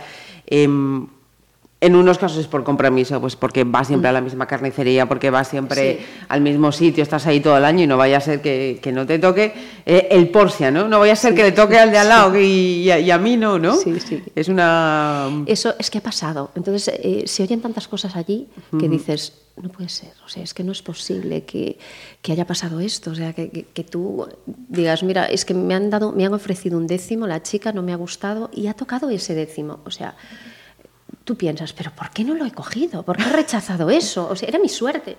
em, 0.48 1.08
en 1.84 1.96
unos 1.96 2.20
casos 2.20 2.38
es 2.38 2.46
por 2.46 2.64
compromiso, 2.64 3.20
pues 3.20 3.36
porque 3.36 3.64
vas 3.64 3.88
siempre 3.88 4.08
a 4.08 4.12
la 4.12 4.22
misma 4.22 4.46
carnicería, 4.46 5.08
porque 5.08 5.32
vas 5.32 5.48
siempre 5.48 5.98
Sí. 5.98 6.06
al 6.30 6.42
mismo 6.42 6.72
sitio, 6.72 7.02
estás 7.02 7.26
ahí 7.26 7.40
todo 7.40 7.58
el 7.58 7.66
año 7.66 7.84
y 7.84 7.88
no 7.88 7.98
vaya 7.98 8.18
a 8.18 8.22
ser 8.22 8.40
que, 8.40 8.78
que 8.84 8.92
no 8.92 9.08
te 9.08 9.18
toque 9.18 9.52
eh, 9.88 10.08
el 10.12 10.30
Porcia, 10.30 10.70
¿no? 10.70 10.88
No 10.88 11.00
vaya 11.00 11.14
a 11.14 11.16
ser 11.16 11.34
que 11.34 11.42
le 11.42 11.52
toque 11.54 11.80
al 11.80 11.90
de 11.90 11.98
al 11.98 12.10
lado 12.10 12.40
y, 12.40 12.44
y 12.84 12.92
a, 12.92 13.00
y 13.00 13.10
a 13.10 13.18
mí 13.18 13.36
no, 13.36 13.58
¿no? 13.58 13.76
Sí, 13.78 14.00
sí. 14.00 14.22
Es 14.36 14.48
una... 14.48 15.28
Eso 15.48 15.74
es 15.80 15.90
que 15.90 15.98
ha 15.98 16.02
pasado. 16.04 16.52
Entonces 16.56 16.94
eh, 17.02 17.24
se 17.26 17.42
oyen 17.42 17.62
tantas 17.62 17.88
cosas 17.88 18.16
allí 18.16 18.48
que 18.80 18.88
dices, 18.88 19.41
no 19.62 19.70
puede 19.70 19.90
ser, 19.90 20.14
o 20.26 20.30
sea, 20.30 20.44
es 20.44 20.54
que 20.54 20.64
no 20.64 20.72
es 20.72 20.82
posible 20.82 21.44
que, 21.44 21.78
que 22.22 22.32
haya 22.32 22.46
pasado 22.46 22.80
esto, 22.80 23.12
o 23.12 23.16
sea, 23.16 23.34
que, 23.34 23.50
que- 23.50 23.66
que 23.66 23.84
tú 23.84 24.28
digas, 24.48 25.04
mira, 25.04 25.26
es 25.26 25.46
que 25.46 25.54
me 25.54 25.74
han 25.76 25.90
dado, 25.90 26.12
me 26.14 26.26
han 26.26 26.34
ofrecido 26.34 26.78
un 26.78 26.88
décimo, 26.88 27.28
la 27.28 27.44
chica 27.44 27.72
no 27.72 27.82
me 27.84 27.94
ha 27.94 27.98
gustado 27.98 28.50
y 28.54 28.68
ha 28.68 28.74
tocado 28.74 29.10
ese 29.10 29.36
décimo, 29.36 29.80
o 29.86 29.92
sea, 29.92 30.16
tú 31.24 31.36
piensas, 31.36 31.74
pero 31.74 31.92
¿por 31.92 32.10
qué 32.12 32.24
no 32.24 32.34
lo 32.34 32.46
he 32.46 32.52
cogido? 32.52 33.04
¿Por 33.04 33.18
qué 33.18 33.24
he 33.24 33.32
rechazado 33.32 33.90
eso? 33.90 34.28
O 34.30 34.36
sea, 34.36 34.48
era 34.50 34.60
mi 34.60 34.70
suerte. 34.70 35.16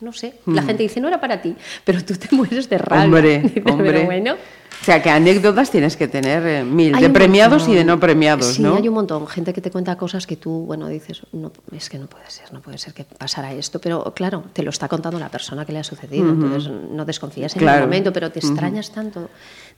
No 0.00 0.12
sé. 0.12 0.34
La 0.46 0.62
gente 0.62 0.82
dice, 0.84 1.00
no 1.00 1.08
era 1.08 1.20
para 1.20 1.42
ti, 1.42 1.54
pero 1.84 2.04
tú 2.04 2.14
te 2.14 2.28
mueres 2.34 2.68
de 2.68 2.78
rabia. 2.78 3.04
Hombre, 3.04 3.62
hombre. 3.72 3.92
Pero 3.92 4.04
bueno. 4.04 4.36
O 4.82 4.84
sea, 4.84 5.00
que 5.00 5.10
anécdotas 5.10 5.70
tienes 5.70 5.96
que 5.96 6.08
tener 6.08 6.44
eh, 6.44 6.64
mil, 6.64 6.92
Hay 6.96 7.02
de 7.02 7.10
premiados 7.10 7.68
y 7.68 7.74
de 7.74 7.84
no 7.84 8.00
premiados, 8.00 8.54
sí, 8.54 8.62
¿no? 8.62 8.74
hay 8.74 8.88
un 8.88 8.94
montón. 8.94 9.28
Gente 9.28 9.52
que 9.52 9.60
te 9.60 9.70
cuenta 9.70 9.96
cosas 9.96 10.26
que 10.26 10.36
tú, 10.36 10.64
bueno, 10.66 10.88
dices, 10.88 11.22
no, 11.32 11.52
es 11.70 11.88
que 11.88 12.00
no 12.00 12.08
puede 12.08 12.28
ser, 12.28 12.52
no 12.52 12.60
puede 12.60 12.78
ser 12.78 12.92
que 12.92 13.04
pasara 13.04 13.52
esto. 13.52 13.78
Pero 13.80 14.12
claro, 14.14 14.42
te 14.52 14.64
lo 14.64 14.70
está 14.70 14.88
contando 14.88 15.20
la 15.20 15.28
persona 15.28 15.64
que 15.64 15.72
le 15.72 15.78
ha 15.78 15.84
sucedido. 15.84 16.28
Entonces 16.28 16.68
no 16.90 17.04
desconfías 17.04 17.54
en 17.54 17.60
Claro. 17.60 17.78
el 17.78 17.84
momento, 17.84 18.12
pero 18.12 18.32
te 18.32 18.40
extrañas 18.40 18.90
tanto 18.90 19.30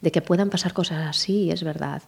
de 0.05 0.13
que 0.13 0.21
puedan 0.21 0.51
pasar 0.51 0.73
cosas 0.75 1.07
así, 1.09 1.51
es 1.51 1.65
verdad. 1.65 2.03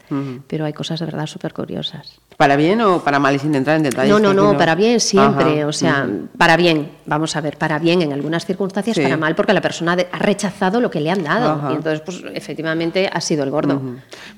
Pero 0.47 0.67
hay 0.67 0.73
cosas 0.75 1.01
de 1.01 1.07
verdad 1.07 1.27
súper 1.27 1.55
curiosas. 1.55 2.13
¿Para 2.37 2.55
bien 2.55 2.79
o 2.83 3.01
para 3.03 3.19
mal 3.19 3.35
y 3.35 3.39
sin 3.39 3.55
entrar 3.55 3.79
en 3.79 3.85
detalles? 3.85 4.13
No, 4.13 4.19
no, 4.19 4.35
no, 4.35 4.57
para 4.59 4.75
bien 4.75 5.01
siempre. 5.01 5.61
Ajá, 5.61 5.67
O 5.69 5.73
sea, 5.73 6.07
para 6.37 6.59
bien, 6.59 6.91
vamos 7.07 7.35
a 7.35 7.41
ver, 7.41 7.57
para 7.57 7.79
bien 7.79 8.03
en 8.03 8.13
algunas 8.13 8.45
circunstancias, 8.45 8.95
Sí. 8.95 9.03
para 9.03 9.17
mal, 9.17 9.35
porque 9.35 9.55
la 9.55 9.63
persona 9.63 9.97
ha 10.13 10.19
rechazado 10.19 10.79
lo 10.81 10.91
que 10.91 11.01
le 11.01 11.11
han 11.11 11.25
dado. 11.25 11.53
Ajá. 11.53 11.73
Y 11.73 11.77
entonces, 11.77 12.03
pues 12.03 12.23
efectivamente 12.35 13.09
ha 13.11 13.21
sido 13.23 13.43
el 13.43 13.51
gordo. 13.51 13.81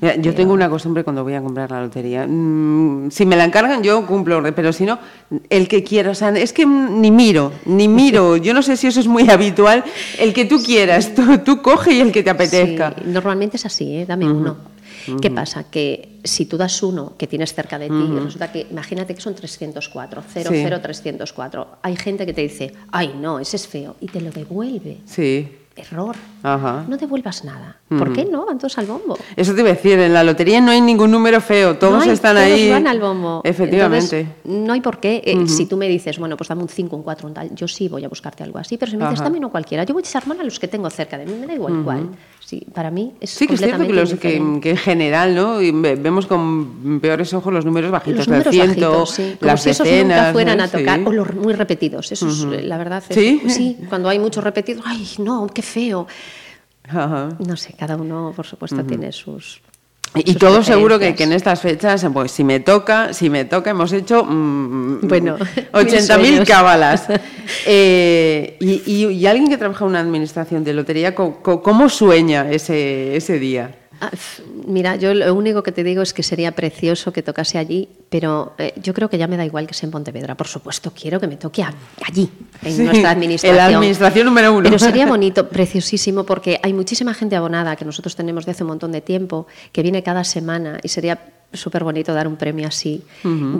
Mira, 0.00 0.14
yo 0.16 0.32
tengo 0.34 0.52
una 0.52 0.70
costumbre 0.70 1.02
cuando 1.02 1.24
voy 1.24 1.34
a 1.34 1.42
comprar 1.42 1.70
la 1.72 1.80
lotería. 1.82 2.24
Mm, 2.28 3.10
si 3.10 3.26
me 3.26 3.34
la 3.36 3.44
encargan, 3.44 3.82
yo 3.82 4.06
cumplo, 4.06 4.40
pero 4.54 4.72
si 4.72 4.86
no, 4.86 5.00
el 5.50 5.66
que 5.66 5.82
quiera. 5.82 6.10
O 6.12 6.14
sea, 6.14 6.28
es 6.30 6.52
que 6.52 6.64
ni 6.64 7.10
miro, 7.10 7.50
ni 7.66 7.88
miro. 7.88 8.36
Yo 8.48 8.54
no 8.54 8.62
sé 8.62 8.76
si 8.76 8.86
eso 8.86 9.00
es 9.00 9.08
muy 9.08 9.28
habitual. 9.28 9.82
El 10.18 10.32
que 10.32 10.44
tú 10.44 10.62
quieras, 10.62 11.14
tú, 11.14 11.38
tú 11.38 11.60
coge 11.62 11.94
y 11.94 12.00
el 12.00 12.12
que 12.12 12.22
te 12.22 12.30
apetezca. 12.30 12.94
Sí, 12.96 13.02
normalmente 13.06 13.47
es 13.56 13.66
así, 13.66 13.96
¿eh? 13.96 14.06
dame 14.06 14.30
uno. 14.30 14.56
¿Qué 15.20 15.30
pasa? 15.30 15.64
Que 15.64 16.18
si 16.24 16.46
tú 16.46 16.56
das 16.56 16.82
uno 16.82 17.14
que 17.16 17.26
tienes 17.26 17.54
cerca 17.54 17.78
de 17.78 17.88
ti, 17.88 18.06
resulta 18.24 18.50
que, 18.52 18.66
imagínate 18.70 19.14
que 19.14 19.20
son 19.20 19.34
304, 19.34 20.22
0, 20.32 20.50
Sí. 20.52 20.60
0, 20.62 20.80
304. 20.82 21.68
Hay 21.82 21.96
gente 21.96 22.26
que 22.26 22.32
te 22.32 22.42
dice, 22.42 22.72
ay, 22.90 23.14
no, 23.20 23.38
ese 23.38 23.56
es 23.56 23.66
feo, 23.66 23.96
y 24.00 24.06
te 24.06 24.20
lo 24.20 24.30
devuelve. 24.30 24.98
Sí. 25.06 25.48
error. 25.76 26.16
No 26.42 26.96
devuelvas 26.96 27.44
nada. 27.44 27.76
¿Por 27.88 28.12
qué 28.12 28.24
no? 28.24 28.44
Van 28.44 28.58
todos 28.58 28.76
al 28.78 28.86
bombo. 28.86 29.16
Eso 29.34 29.54
te 29.54 29.60
iba 29.60 29.70
a 29.70 29.74
decir, 29.74 29.98
en 29.98 30.12
la 30.12 30.22
lotería 30.22 30.60
no 30.60 30.70
hay 30.70 30.80
ningún 30.80 31.10
número 31.10 31.40
feo, 31.40 31.76
todos 31.76 32.06
están 32.06 32.36
todos 32.36 32.46
ahí. 32.46 32.70
van 32.70 32.86
al 32.86 33.00
bombo. 33.00 33.40
Efectivamente. 33.44 34.26
no 34.44 34.72
hay 34.74 34.80
por 34.80 35.00
qué. 35.00 35.22
Eh, 35.24 35.48
si 35.48 35.66
tú 35.66 35.76
me 35.76 35.88
dices, 35.88 36.18
bueno, 36.18 36.36
pues 36.36 36.48
dame 36.48 36.62
un 36.62 36.68
5, 36.68 36.96
un 36.96 37.02
4, 37.02 37.28
un 37.28 37.34
tal, 37.34 37.54
yo 37.54 37.66
sí 37.66 37.88
voy 37.88 38.04
a 38.04 38.08
buscarte 38.08 38.42
algo 38.42 38.58
así, 38.58 38.76
pero 38.76 38.90
si 38.90 38.96
me 38.96 39.04
dices, 39.04 39.20
dame 39.20 39.40
no 39.40 39.50
cualquiera, 39.50 39.84
yo 39.84 39.94
voy 39.94 40.02
a 40.02 40.06
echar 40.06 40.26
mano 40.26 40.42
a 40.42 40.44
los 40.44 40.58
que 40.58 40.68
tengo 40.68 40.90
cerca 40.90 41.16
de 41.16 41.26
mí, 41.26 41.34
me 41.38 41.46
da 41.46 41.54
igual 41.54 41.82
cuál. 41.84 42.10
Sí, 42.48 42.66
para 42.72 42.90
mí 42.90 43.12
es 43.20 43.30
Sí, 43.30 43.46
que 43.46 43.54
es 43.54 43.60
cierto 43.60 43.86
que, 43.86 43.92
los, 43.92 44.14
que, 44.14 44.36
en 44.36 44.76
general, 44.76 45.34
¿no? 45.34 45.58
vemos 45.58 46.26
con 46.26 46.98
peores 47.00 47.34
ojos 47.34 47.52
los 47.52 47.64
números 47.64 47.90
bajitos 47.90 48.20
los 48.20 48.28
números 48.28 48.54
ciento, 48.54 48.90
bajitos, 49.00 49.10
sí. 49.10 49.36
las 49.40 49.62
si 49.62 49.70
esos 49.70 49.86
nunca 49.86 50.32
fueran 50.32 50.60
a 50.60 50.68
tocar, 50.68 51.00
o 51.04 51.12
los 51.12 51.34
muy 51.34 51.52
repetidos. 51.52 52.10
Eso 52.10 52.26
es, 52.28 52.64
la 52.64 52.78
verdad. 52.78 53.02
Es, 53.08 53.14
¿Sí? 53.14 53.42
Sí, 53.48 53.76
cuando 53.88 54.08
hay 54.08 54.18
muchos 54.18 54.42
repetidos, 54.42 54.82
¡ay, 54.86 55.06
no, 55.18 55.46
qué 55.52 55.60
feo! 55.62 56.06
No 56.92 57.56
sé, 57.56 57.74
cada 57.78 57.96
uno, 57.96 58.32
por 58.34 58.46
supuesto, 58.46 58.84
tiene 58.84 59.12
sus, 59.12 59.60
y 60.14 60.34
todo 60.34 60.62
seguro 60.62 60.98
que, 60.98 61.14
en 61.16 61.32
estas 61.32 61.60
fechas, 61.60 62.06
pues 62.12 62.32
si 62.32 62.42
me 62.44 62.60
toca, 62.60 63.12
si 63.12 63.28
me 63.28 63.44
toca, 63.44 63.70
hemos 63.70 63.92
hecho 63.92 64.24
mm, 64.24 65.06
bueno, 65.06 65.36
80.000 65.72 66.46
cábalas. 66.46 67.06
Eh, 67.64 68.58
y, 68.60 69.24
alguien 69.24 69.48
que 69.48 69.56
trabaja 69.56 69.82
en 69.84 69.90
una 69.90 70.00
administración 70.00 70.64
de 70.64 70.74
lotería, 70.74 71.14
¿cómo, 71.14 71.88
sueña 71.88 72.50
ese, 72.50 73.16
ese 73.16 73.38
día? 73.38 73.74
Ah, 74.00 74.10
mira, 74.66 74.96
yo 74.96 75.12
lo 75.12 75.34
único 75.34 75.62
que 75.62 75.72
te 75.72 75.82
digo 75.82 76.02
es 76.02 76.12
que 76.12 76.22
sería 76.22 76.52
precioso 76.52 77.12
que 77.12 77.22
tocase 77.22 77.58
allí, 77.58 77.88
pero 78.08 78.54
eh, 78.58 78.72
yo 78.80 78.94
creo 78.94 79.10
que 79.10 79.18
ya 79.18 79.26
me 79.26 79.36
da 79.36 79.44
igual 79.44 79.66
que 79.66 79.74
sea 79.74 79.86
en 79.86 79.90
Pontevedra. 79.90 80.36
Por 80.36 80.46
supuesto, 80.46 80.92
quiero 80.92 81.18
que 81.18 81.26
me 81.26 81.36
toque 81.36 81.64
allí, 82.06 82.30
en 82.62 82.84
nuestra 82.84 83.10
administración. 83.10 83.56
En 83.56 83.72
la 83.72 83.76
administración 83.76 84.26
número 84.26 84.52
uno. 84.52 84.62
Pero 84.64 84.78
sería 84.78 85.06
bonito, 85.08 85.48
preciosísimo, 85.48 86.24
porque 86.24 86.60
hay 86.62 86.72
muchísima 86.72 87.12
gente 87.12 87.34
abonada 87.34 87.74
que 87.76 87.84
nosotros 87.84 88.14
tenemos 88.14 88.46
de 88.46 88.52
hace 88.52 88.62
un 88.62 88.68
montón 88.68 88.92
de 88.92 89.00
tiempo, 89.00 89.46
que 89.72 89.82
viene 89.82 90.02
cada 90.02 90.22
semana 90.22 90.78
y 90.82 90.88
sería 90.88 91.18
súper 91.52 91.82
bonito 91.82 92.12
dar 92.12 92.28
un 92.28 92.36
premio 92.36 92.68
así. 92.68 93.02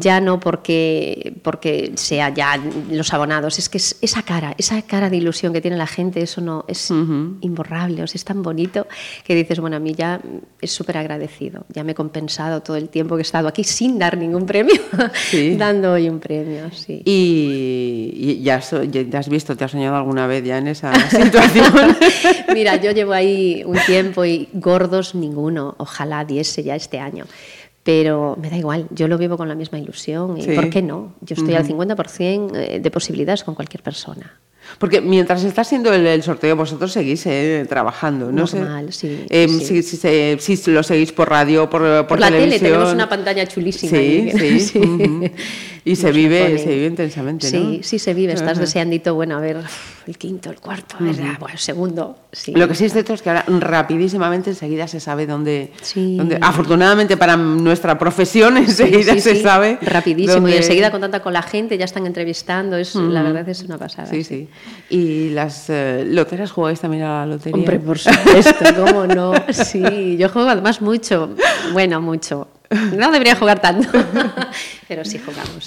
Ya 0.00 0.20
no 0.20 0.40
porque, 0.40 1.34
porque 1.42 1.92
sea 1.94 2.28
ya 2.34 2.60
los 2.90 3.14
abonados, 3.14 3.58
es 3.58 3.68
que 3.68 3.78
es 3.78 3.96
esa 4.02 4.22
cara, 4.22 4.54
esa 4.58 4.80
cara 4.82 5.08
de 5.08 5.16
ilusión 5.16 5.52
que 5.52 5.60
tiene 5.60 5.76
la 5.76 5.86
gente, 5.86 6.20
eso 6.22 6.40
no 6.40 6.64
es 6.68 6.90
imborrable, 6.90 8.02
o 8.02 8.06
sea, 8.06 8.18
es 8.18 8.24
tan 8.24 8.42
bonito 8.42 8.86
que 9.24 9.34
dices, 9.34 9.60
bueno, 9.60 9.76
a 9.76 9.80
mí 9.80 9.94
ya 9.94 10.20
es 10.60 10.70
súper 10.70 10.98
agradecido, 10.98 11.64
ya 11.70 11.82
me 11.82 11.92
he 11.92 11.94
compensado 11.94 12.62
todo 12.62 12.76
el 12.76 12.90
tiempo 12.90 13.16
que 13.16 13.20
he 13.20 13.22
estado 13.22 13.48
aquí 13.48 13.64
sin 13.64 13.98
dar 13.98 14.18
ningún 14.18 14.44
premio, 14.44 14.80
dando 15.56 15.92
hoy 15.92 16.08
un 16.08 16.20
premio, 16.20 16.70
sí. 16.72 17.02
¿Y, 17.04 18.42
ya, 18.42 18.60
ya, 18.60 19.18
has 19.18 19.28
visto, 19.28 19.56
te 19.56 19.64
has 19.64 19.70
soñado 19.70 19.96
alguna 19.96 20.26
vez 20.26 20.44
ya 20.44 20.58
en 20.58 20.68
esa 20.68 20.92
situación? 21.10 21.96
Mira, 22.52 22.76
yo 22.76 22.90
llevo 22.90 23.12
ahí 23.12 23.62
un 23.64 23.78
tiempo 23.86 24.26
y 24.26 24.48
gordos 24.52 25.14
ninguno, 25.14 25.74
ojalá 25.78 26.26
diese 26.26 26.62
ya 26.62 26.74
este 26.74 26.98
año 26.98 27.24
pero 27.88 28.36
me 28.38 28.50
da 28.50 28.58
igual, 28.58 28.86
yo 28.90 29.08
lo 29.08 29.16
vivo 29.16 29.38
con 29.38 29.48
la 29.48 29.54
misma 29.54 29.78
ilusión 29.78 30.36
y 30.36 30.46
¿por 30.48 30.68
qué 30.68 30.82
no? 30.82 31.14
Yo 31.22 31.34
estoy 31.34 31.54
al 31.54 31.66
50% 31.66 32.54
eh, 32.54 32.80
de 32.80 32.90
posibilidades 32.90 33.42
con 33.44 33.54
cualquier 33.54 33.82
persona. 33.82 34.38
Porque 34.78 35.00
mientras 35.00 35.42
está 35.42 35.62
haciendo 35.62 35.94
el, 35.94 36.22
sorteo, 36.22 36.54
vosotros 36.54 36.92
seguís 36.92 37.24
eh, 37.24 37.64
trabajando, 37.66 38.30
¿no? 38.30 38.44
Normal, 38.44 38.92
sí, 38.92 39.24
eh, 39.30 39.48
sí. 39.48 39.82
Si, 40.56 40.70
lo 40.70 40.82
seguís 40.82 41.12
por 41.12 41.30
radio, 41.30 41.70
por, 41.70 41.80
por, 41.80 42.06
por 42.08 42.20
la 42.20 42.30
tele, 42.30 42.58
tenemos 42.58 42.92
una 42.92 43.08
pantalla 43.08 43.46
chulísima. 43.46 43.90
Sí, 43.90 44.60
sí. 44.60 45.32
Y 45.88 45.96
se 45.96 46.12
vive, 46.12 46.58
se 46.58 46.68
vive 46.68 46.86
intensamente, 46.86 47.50
¿no? 47.50 47.70
Sí, 47.70 47.80
sí 47.82 47.98
se 47.98 48.12
vive. 48.12 48.34
Estás 48.34 48.58
deseandito, 48.58 49.14
bueno, 49.14 49.36
a 49.36 49.40
ver, 49.40 49.58
el 50.06 50.18
quinto, 50.18 50.50
el 50.50 50.60
cuarto, 50.60 50.96
a 51.00 51.02
ver, 51.02 51.16
bueno, 51.38 51.54
el 51.54 51.58
segundo. 51.58 52.16
Lo 52.54 52.68
que 52.68 52.74
sí 52.74 52.84
es 52.84 52.92
cierto 52.92 53.14
es 53.14 53.22
que 53.22 53.30
ahora 53.30 53.44
rapidísimamente 53.46 54.50
enseguida 54.50 54.86
se 54.86 55.00
sabe 55.00 55.26
dónde, 55.26 55.72
dónde 55.94 56.38
afortunadamente 56.42 57.16
para 57.16 57.36
nuestra 57.36 57.98
profesión 57.98 58.56
enseguida 58.58 59.18
se 59.18 59.40
sabe. 59.42 59.78
Rapidísimo 59.80 60.46
y 60.48 60.54
enseguida 60.54 60.90
con 60.90 61.00
tanta 61.00 61.20
con 61.20 61.32
la 61.32 61.42
gente 61.42 61.78
ya 61.78 61.86
están 61.86 62.06
entrevistando, 62.06 62.76
es 62.76 62.94
la 62.94 63.22
verdad 63.22 63.48
es 63.48 63.62
una 63.62 63.78
pasada. 63.78 64.08
Sí, 64.08 64.24
sí. 64.24 64.48
¿Y 64.90 65.30
las 65.30 65.70
eh, 65.70 66.04
loteras 66.06 66.50
jugáis 66.50 66.80
también 66.80 67.04
a 67.04 67.20
la 67.20 67.26
lotería? 67.26 67.58
Hombre, 67.58 67.78
por 67.78 67.98
supuesto, 67.98 68.64
cómo 68.76 69.06
no. 69.06 69.32
Sí, 69.52 70.16
yo 70.18 70.28
juego 70.28 70.50
además 70.50 70.82
mucho, 70.82 71.30
bueno, 71.72 72.00
mucho. 72.00 72.48
No 72.70 73.10
debería 73.10 73.34
jugar 73.38 73.60
tanto, 73.60 73.88
pero 74.88 75.04
sí 75.04 75.18
jugamos. 75.18 75.64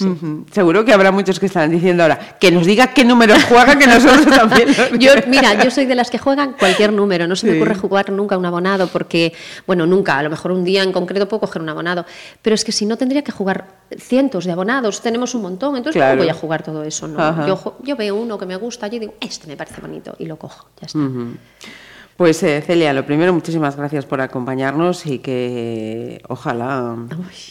Seguro 0.52 0.84
que 0.84 0.92
habrá 0.92 1.10
muchos 1.10 1.40
que 1.40 1.46
están 1.46 1.70
diciendo 1.70 2.04
ahora 2.04 2.36
que 2.38 2.50
nos 2.50 2.64
diga 2.64 2.88
qué 2.88 3.04
números 3.04 3.42
juega, 3.44 3.76
que 3.76 3.86
nosotros 3.86 4.26
también. 4.36 4.68
yo, 4.98 5.12
mira, 5.26 5.62
yo 5.62 5.70
soy 5.70 5.86
de 5.86 5.94
las 5.94 6.10
que 6.10 6.18
juegan 6.18 6.52
cualquier 6.52 6.92
número, 6.92 7.26
no 7.26 7.34
se 7.34 7.46
me 7.46 7.56
ocurre 7.56 7.74
jugar 7.74 8.10
nunca 8.10 8.38
un 8.38 8.46
abonado, 8.46 8.86
porque, 8.86 9.32
bueno, 9.66 9.86
nunca, 9.86 10.18
a 10.18 10.22
lo 10.22 10.30
mejor 10.30 10.52
un 10.52 10.64
día 10.64 10.82
en 10.82 10.92
concreto 10.92 11.28
puedo 11.28 11.40
coger 11.40 11.62
un 11.62 11.68
abonado, 11.68 12.06
pero 12.40 12.54
es 12.54 12.64
que 12.64 12.72
si 12.72 12.86
no 12.86 12.96
tendría 12.96 13.22
que 13.22 13.32
jugar 13.32 13.66
cientos 13.98 14.44
de 14.44 14.52
abonados, 14.52 15.00
tenemos 15.00 15.34
un 15.34 15.42
montón, 15.42 15.76
entonces 15.76 16.00
¿cómo 16.00 16.16
voy 16.16 16.28
a 16.28 16.34
jugar 16.34 16.62
todo 16.62 16.84
eso? 16.84 17.08
No? 17.08 17.46
Yo, 17.46 17.78
yo, 17.82 17.96
veo 17.96 18.14
uno 18.14 18.38
que 18.38 18.46
me 18.46 18.56
gusta, 18.56 18.86
yo 18.86 19.00
digo, 19.00 19.14
este 19.20 19.48
me 19.48 19.56
parece 19.56 19.80
bonito, 19.80 20.14
y 20.18 20.26
lo 20.26 20.36
cojo, 20.36 20.68
ya 20.80 20.86
está. 20.86 21.00
Pues 22.16 22.42
eh, 22.42 22.62
Celia, 22.64 22.92
lo 22.92 23.06
primero, 23.06 23.32
muchísimas 23.32 23.76
gracias 23.76 24.04
por 24.04 24.20
acompañarnos 24.20 25.06
y 25.06 25.18
que 25.18 26.20
ojalá 26.28 26.96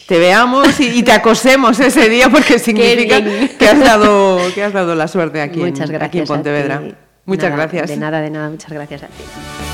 te 0.06 0.18
veamos 0.18 0.78
y, 0.80 1.02
te 1.02 1.12
acosemos 1.12 1.80
ese 1.80 2.08
día 2.08 2.28
porque 2.30 2.58
significa 2.58 3.20
que 3.22 3.68
has 3.68 3.80
dado 3.80 4.38
que 4.54 4.62
has 4.62 4.72
dado 4.72 4.94
la 4.94 5.08
suerte 5.08 5.40
aquí, 5.40 5.62
en, 5.62 6.02
aquí 6.02 6.18
en 6.20 6.26
Pontevedra. 6.26 6.82
Muchas 7.24 7.52
gracias. 7.52 7.88
De 7.88 7.96
nada, 7.96 8.20
de 8.20 8.30
nada, 8.30 8.50
muchas 8.50 8.72
gracias 8.72 9.02
a 9.04 9.06
ti. 9.06 9.71